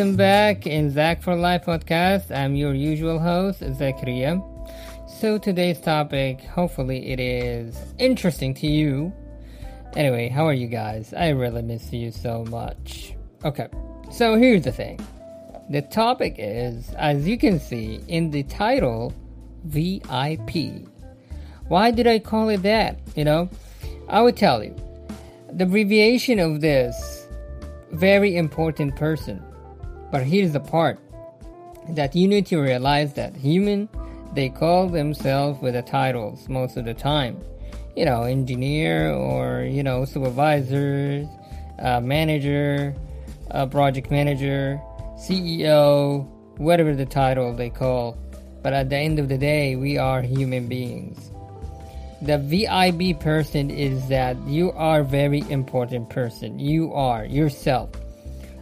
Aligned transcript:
welcome 0.00 0.16
back 0.16 0.66
in 0.66 0.90
Zak 0.90 1.20
for 1.20 1.36
Life 1.36 1.66
podcast. 1.66 2.34
I'm 2.34 2.56
your 2.56 2.72
usual 2.72 3.18
host, 3.18 3.58
Zachariah. 3.58 4.40
So 5.06 5.36
today's 5.36 5.78
topic, 5.78 6.40
hopefully 6.40 7.12
it 7.12 7.20
is 7.20 7.76
interesting 7.98 8.54
to 8.54 8.66
you. 8.66 9.12
Anyway, 9.96 10.30
how 10.30 10.46
are 10.46 10.54
you 10.54 10.68
guys? 10.68 11.12
I 11.12 11.28
really 11.28 11.60
miss 11.60 11.92
you 11.92 12.12
so 12.12 12.46
much. 12.46 13.12
Okay, 13.44 13.68
so 14.10 14.36
here's 14.36 14.64
the 14.64 14.72
thing. 14.72 14.98
The 15.68 15.82
topic 15.82 16.36
is, 16.38 16.94
as 16.94 17.28
you 17.28 17.36
can 17.36 17.60
see 17.60 18.00
in 18.08 18.30
the 18.30 18.44
title, 18.44 19.12
VIP. 19.64 20.88
Why 21.68 21.90
did 21.90 22.06
I 22.06 22.20
call 22.20 22.48
it 22.48 22.62
that? 22.62 22.98
You 23.16 23.24
know, 23.24 23.50
I 24.08 24.22
would 24.22 24.38
tell 24.38 24.64
you. 24.64 24.74
The 25.52 25.64
abbreviation 25.64 26.38
of 26.38 26.62
this 26.62 27.26
very 27.92 28.36
important 28.36 28.96
person. 28.96 29.44
But 30.10 30.24
here's 30.24 30.52
the 30.52 30.60
part 30.60 30.98
that 31.90 32.14
you 32.14 32.28
need 32.28 32.46
to 32.46 32.58
realize 32.58 33.14
that 33.14 33.36
human 33.36 33.88
they 34.34 34.48
call 34.48 34.88
themselves 34.88 35.60
with 35.60 35.74
the 35.74 35.82
titles 35.82 36.48
most 36.48 36.76
of 36.76 36.84
the 36.84 36.94
time. 36.94 37.40
You 37.96 38.04
know, 38.04 38.22
engineer 38.22 39.12
or 39.12 39.62
you 39.62 39.82
know 39.82 40.04
supervisor, 40.04 41.28
uh, 41.78 42.00
manager, 42.00 42.94
uh, 43.50 43.66
project 43.66 44.10
manager, 44.10 44.80
CEO, 45.16 46.26
whatever 46.58 46.94
the 46.94 47.06
title 47.06 47.52
they 47.52 47.70
call. 47.70 48.16
But 48.62 48.72
at 48.72 48.90
the 48.90 48.96
end 48.96 49.18
of 49.18 49.28
the 49.28 49.38
day, 49.38 49.76
we 49.76 49.98
are 49.98 50.22
human 50.22 50.68
beings. 50.68 51.30
The 52.22 52.36
VIP 52.38 53.18
person 53.18 53.70
is 53.70 54.08
that 54.08 54.36
you 54.46 54.72
are 54.72 55.02
very 55.02 55.42
important 55.48 56.10
person. 56.10 56.58
You 56.58 56.92
are 56.92 57.24
yourself. 57.24 57.90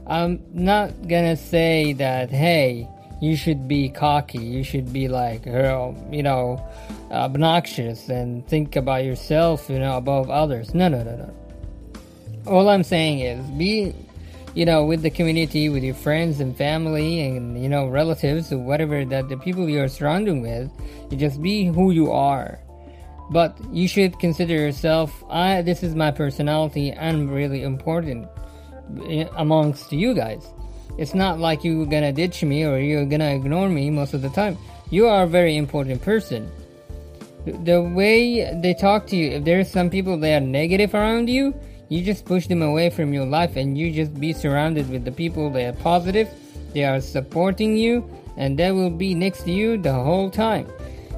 I'm 0.09 0.43
not 0.53 1.09
gonna 1.09 1.37
say 1.37 1.93
that, 1.95 2.31
hey, 2.31 2.89
you 3.21 3.37
should 3.37 3.69
be 3.69 3.89
cocky, 3.89 4.39
you 4.39 4.65
should 4.65 4.93
be 4.93 5.09
like, 5.09 5.45
you 5.47 6.23
know, 6.23 6.65
obnoxious 7.11 8.09
and 8.09 8.47
think 8.49 8.77
about 8.77 9.05
yourself, 9.05 9.69
you 9.69 9.79
know, 9.79 9.97
above 9.97 10.31
others. 10.31 10.75
No, 10.75 10.89
no, 10.89 11.03
no, 11.03 11.17
no. 11.17 11.35
All 12.47 12.69
I'm 12.69 12.85
saying 12.85 13.21
is 13.21 13.45
be 13.51 13.95
you 14.55 14.65
know, 14.65 14.85
with 14.85 15.03
the 15.03 15.11
community, 15.11 15.69
with 15.69 15.85
your 15.85 15.95
friends 15.95 16.41
and 16.41 16.57
family 16.57 17.21
and, 17.21 17.63
you 17.63 17.69
know, 17.69 17.87
relatives 17.87 18.53
or 18.53 18.59
whatever 18.59 19.05
that 19.05 19.29
the 19.29 19.37
people 19.37 19.69
you're 19.69 19.87
surrounding 19.87 20.43
with, 20.43 20.69
you 21.11 21.17
just 21.17 21.41
be 21.41 21.67
who 21.67 21.93
you 21.93 22.11
are. 22.11 22.59
But 23.31 23.57
you 23.73 23.87
should 23.87 24.19
consider 24.19 24.55
yourself, 24.55 25.23
I, 25.31 25.63
this 25.63 25.85
is 25.85 25.95
my 25.95 26.11
personality, 26.11 26.93
I'm 26.93 27.31
really 27.31 27.63
important 27.63 28.27
amongst 29.37 29.93
you 29.93 30.15
guys. 30.15 30.47
It's 30.99 31.15
not 31.15 31.39
like 31.39 31.63
you're 31.63 31.87
gonna 31.87 32.13
ditch 32.13 32.43
me 32.43 32.65
or 32.65 32.79
you're 32.79 33.07
gonna 33.07 33.35
ignore 33.35 33.69
me 33.69 33.91
most 33.91 34.15
of 34.15 34.23
the 34.23 34.31
time. 34.31 34.59
You 34.91 35.07
are 35.07 35.25
a 35.25 35.27
very 35.27 35.57
important 35.57 36.03
person. 36.03 36.51
The 37.45 37.81
way 37.81 38.53
they 38.61 38.75
talk 38.75 39.07
to 39.09 39.17
you, 39.17 39.31
if 39.31 39.45
there's 39.45 39.71
some 39.71 39.91
people 39.91 40.19
that 40.19 40.43
are 40.43 40.45
negative 40.45 40.95
around 40.95 41.29
you, 41.29 41.55
you 41.89 42.03
just 42.03 42.25
push 42.25 42.47
them 42.47 42.63
away 42.63 42.91
from 42.91 43.13
your 43.13 43.25
life 43.25 43.57
and 43.57 43.79
you 43.79 43.93
just 43.93 44.19
be 44.19 44.33
surrounded 44.33 44.91
with 44.91 45.05
the 45.05 45.13
people 45.13 45.51
that 45.51 45.75
are 45.75 45.79
positive, 45.79 46.29
they 46.75 46.85
are 46.85 47.01
supporting 47.01 47.77
you, 47.77 48.05
and 48.37 48.59
they 48.59 48.71
will 48.73 48.91
be 48.91 49.15
next 49.15 49.45
to 49.45 49.53
you 49.53 49.79
the 49.79 49.93
whole 49.93 50.31
time. 50.31 50.67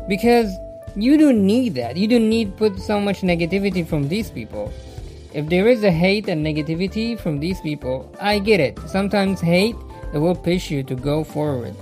Because 0.08 0.52
you 0.96 1.16
don't 1.16 1.44
need 1.44 1.74
that. 1.74 1.96
You 1.96 2.08
don't 2.08 2.28
need 2.28 2.56
put 2.56 2.78
so 2.78 3.00
much 3.00 3.22
negativity 3.22 3.86
from 3.86 4.08
these 4.08 4.30
people. 4.30 4.72
If 5.32 5.48
there 5.48 5.68
is 5.68 5.84
a 5.84 5.90
hate 5.90 6.28
and 6.28 6.44
negativity 6.44 7.18
from 7.18 7.38
these 7.38 7.60
people, 7.60 8.12
I 8.20 8.38
get 8.38 8.60
it. 8.60 8.78
Sometimes 8.86 9.40
hate 9.40 9.76
it 10.12 10.18
will 10.18 10.34
push 10.34 10.70
you 10.70 10.82
to 10.84 10.94
go 10.94 11.22
forward. 11.22 11.74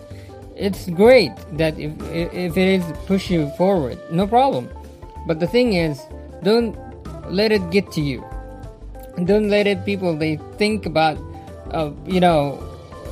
It's 0.56 0.90
great 0.90 1.32
that 1.52 1.78
if 1.78 1.92
if 2.12 2.56
it 2.56 2.68
is 2.68 2.84
push 3.06 3.30
you 3.30 3.48
forward, 3.56 3.98
no 4.10 4.26
problem. 4.26 4.68
But 5.26 5.40
the 5.40 5.46
thing 5.46 5.74
is, 5.74 6.02
don't 6.42 6.76
let 7.30 7.52
it 7.52 7.70
get 7.70 7.92
to 7.92 8.00
you 8.00 8.24
don't 9.24 9.48
let 9.48 9.66
it 9.66 9.84
people 9.84 10.16
they 10.16 10.36
think 10.56 10.86
about 10.86 11.18
uh, 11.72 11.90
you 12.06 12.20
know 12.20 12.62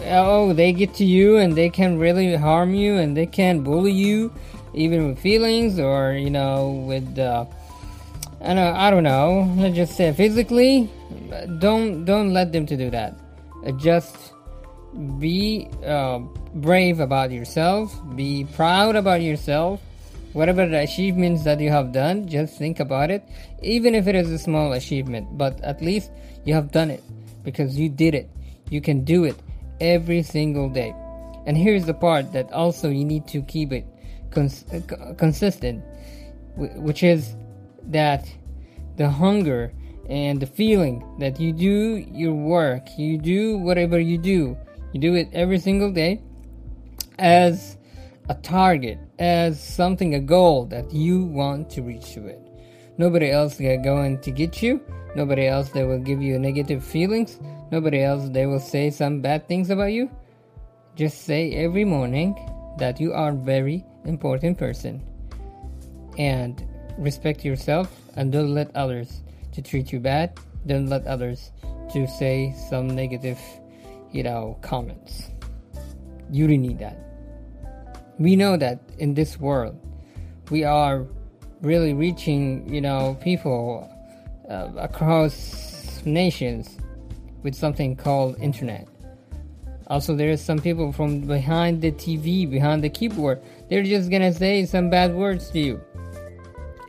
oh 0.06 0.52
they 0.52 0.72
get 0.72 0.94
to 0.94 1.04
you 1.04 1.36
and 1.36 1.56
they 1.56 1.68
can 1.68 1.98
really 1.98 2.34
harm 2.34 2.74
you 2.74 2.96
and 2.96 3.16
they 3.16 3.26
can 3.26 3.60
bully 3.60 3.92
you 3.92 4.32
even 4.72 5.08
with 5.08 5.18
feelings 5.18 5.78
or 5.78 6.12
you 6.12 6.30
know 6.30 6.84
with 6.86 7.18
uh, 7.18 7.44
I 8.40 8.54
don't, 8.54 8.58
I 8.58 8.90
don't 8.90 9.02
know. 9.02 9.52
Let's 9.56 9.76
just 9.76 9.96
say 9.96 10.12
physically 10.12 10.90
don't 11.58 12.04
don't 12.04 12.32
let 12.32 12.52
them 12.52 12.66
to 12.66 12.76
do 12.76 12.90
that. 12.90 13.18
Uh, 13.66 13.72
just 13.72 14.32
be 15.18 15.68
uh, 15.84 16.18
brave 16.54 17.00
about 17.00 17.30
yourself. 17.30 17.94
Be 18.14 18.46
proud 18.54 18.96
about 18.96 19.22
yourself. 19.22 19.80
Whatever 20.32 20.66
the 20.66 20.80
achievements 20.80 21.44
that 21.44 21.60
you 21.60 21.70
have 21.70 21.92
done, 21.92 22.28
just 22.28 22.58
think 22.58 22.78
about 22.78 23.10
it, 23.10 23.24
even 23.62 23.94
if 23.94 24.06
it 24.06 24.14
is 24.14 24.30
a 24.30 24.38
small 24.38 24.74
achievement, 24.74 25.38
but 25.38 25.58
at 25.62 25.80
least 25.80 26.10
you 26.44 26.52
have 26.52 26.70
done 26.70 26.90
it 26.90 27.02
because 27.42 27.78
you 27.78 27.88
did 27.88 28.14
it. 28.14 28.28
You 28.68 28.82
can 28.82 29.02
do 29.02 29.24
it 29.24 29.36
every 29.80 30.22
single 30.22 30.68
day. 30.68 30.94
And 31.46 31.56
here's 31.56 31.86
the 31.86 31.94
part 31.94 32.32
that 32.34 32.52
also 32.52 32.90
you 32.90 33.04
need 33.04 33.26
to 33.28 33.40
keep 33.42 33.72
it 33.72 33.86
cons- 34.30 34.64
consistent, 35.16 35.82
which 36.56 37.02
is 37.02 37.34
that 37.86 38.28
the 38.96 39.08
hunger 39.08 39.72
and 40.08 40.40
the 40.40 40.46
feeling 40.46 41.04
that 41.18 41.40
you 41.40 41.52
do 41.52 42.04
your 42.12 42.34
work, 42.34 42.86
you 42.96 43.18
do 43.18 43.58
whatever 43.58 43.98
you 43.98 44.18
do, 44.18 44.56
you 44.92 45.00
do 45.00 45.14
it 45.14 45.28
every 45.32 45.58
single 45.58 45.92
day 45.92 46.22
as 47.18 47.76
a 48.28 48.34
target 48.34 48.98
as 49.18 49.62
something, 49.62 50.14
a 50.14 50.20
goal 50.20 50.66
that 50.66 50.92
you 50.92 51.24
want 51.24 51.70
to 51.70 51.82
reach 51.82 52.14
to 52.14 52.26
it. 52.26 52.40
Nobody 52.98 53.30
else 53.30 53.60
is 53.60 53.84
going 53.84 54.20
to 54.20 54.30
get 54.30 54.62
you. 54.62 54.80
Nobody 55.14 55.46
else 55.46 55.70
that 55.70 55.86
will 55.86 55.98
give 55.98 56.22
you 56.22 56.38
negative 56.38 56.84
feelings. 56.84 57.38
Nobody 57.70 58.02
else 58.02 58.28
they 58.30 58.46
will 58.46 58.60
say 58.60 58.90
some 58.90 59.20
bad 59.20 59.46
things 59.48 59.70
about 59.70 59.92
you. 59.92 60.10
Just 60.94 61.24
say 61.24 61.52
every 61.52 61.84
morning 61.84 62.34
that 62.78 63.00
you 63.00 63.12
are 63.12 63.30
a 63.30 63.34
very 63.34 63.84
important 64.04 64.56
person 64.56 65.02
and 66.16 66.64
respect 66.98 67.44
yourself 67.44 67.90
and 68.16 68.32
don't 68.32 68.54
let 68.54 68.74
others 68.74 69.22
to 69.52 69.62
treat 69.62 69.92
you 69.92 70.00
bad. 70.00 70.38
Don't 70.66 70.86
let 70.86 71.06
others 71.06 71.50
to 71.92 72.06
say 72.06 72.54
some 72.68 72.88
negative, 72.88 73.38
you 74.12 74.22
know, 74.22 74.58
comments. 74.62 75.30
You 76.30 76.46
don't 76.46 76.62
need 76.62 76.78
that 76.80 77.06
we 78.18 78.36
know 78.36 78.56
that 78.56 78.80
in 78.98 79.14
this 79.14 79.38
world 79.38 79.78
we 80.50 80.64
are 80.64 81.06
really 81.60 81.92
reaching 81.92 82.66
you 82.72 82.80
know 82.80 83.16
people 83.20 83.90
uh, 84.48 84.68
across 84.76 86.02
nations 86.04 86.78
with 87.42 87.54
something 87.54 87.94
called 87.94 88.38
internet 88.40 88.88
also 89.88 90.16
there 90.16 90.30
is 90.30 90.42
some 90.42 90.58
people 90.58 90.92
from 90.92 91.20
behind 91.20 91.82
the 91.82 91.92
tv 91.92 92.48
behind 92.48 92.82
the 92.82 92.88
keyboard 92.88 93.42
they're 93.68 93.82
just 93.82 94.10
gonna 94.10 94.32
say 94.32 94.64
some 94.64 94.88
bad 94.88 95.14
words 95.14 95.50
to 95.50 95.58
you 95.58 95.80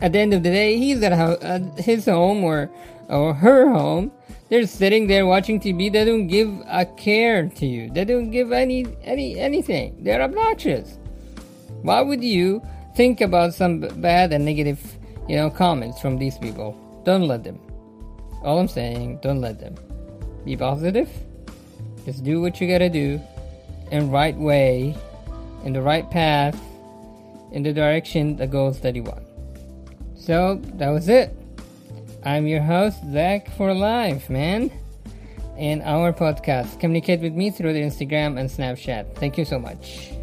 at 0.01 0.13
the 0.13 0.19
end 0.19 0.33
of 0.33 0.43
the 0.43 0.49
day 0.49 0.77
he's 0.77 1.01
at 1.03 1.79
his 1.79 2.05
home 2.05 2.43
or 2.43 2.69
or 3.09 3.33
her 3.33 3.69
home 3.69 4.11
they're 4.49 4.67
sitting 4.67 5.07
there 5.07 5.25
watching 5.25 5.59
tv 5.59 5.91
they 5.91 6.05
don't 6.05 6.27
give 6.27 6.49
a 6.67 6.85
care 6.85 7.47
to 7.47 7.65
you 7.65 7.89
they 7.91 8.05
don't 8.05 8.31
give 8.31 8.51
any 8.51 8.85
any 9.03 9.39
anything 9.39 9.95
they're 10.03 10.21
obnoxious 10.21 10.97
why 11.81 12.01
would 12.01 12.23
you 12.23 12.61
think 12.95 13.21
about 13.21 13.53
some 13.53 13.79
bad 13.79 14.33
and 14.33 14.43
negative, 14.43 14.79
you 15.29 15.35
know, 15.35 15.49
comments 15.49 16.01
from 16.01 16.17
these 16.17 16.37
people? 16.37 16.75
Don't 17.05 17.27
let 17.27 17.43
them. 17.43 17.59
All 18.41 18.57
I'm 18.59 18.67
saying, 18.67 19.19
don't 19.21 19.39
let 19.39 19.59
them. 19.59 19.75
Be 20.43 20.57
positive. 20.57 21.09
Just 22.05 22.23
do 22.23 22.41
what 22.41 22.59
you 22.59 22.67
gotta 22.67 22.89
do 22.89 23.21
in 23.91 24.09
right 24.09 24.35
way, 24.35 24.95
in 25.63 25.73
the 25.73 25.81
right 25.81 26.09
path, 26.09 26.59
in 27.51 27.61
the 27.61 27.71
direction 27.71 28.35
that 28.37 28.49
goals 28.49 28.79
that 28.81 28.95
you 28.95 29.03
want. 29.03 29.26
So 30.27 30.59
that 30.73 30.89
was 30.89 31.07
it. 31.07 31.33
I'm 32.25 32.47
your 32.47 32.59
host, 32.59 32.99
Zak 33.13 33.49
for 33.55 33.73
Life, 33.73 34.29
man. 34.29 34.69
In 35.57 35.81
our 35.83 36.11
podcast, 36.11 36.81
communicate 36.81 37.21
with 37.21 37.31
me 37.31 37.49
through 37.49 37.71
the 37.71 37.79
Instagram 37.79 38.37
and 38.37 38.49
Snapchat. 38.49 39.15
Thank 39.15 39.37
you 39.37 39.45
so 39.45 39.57
much. 39.57 40.16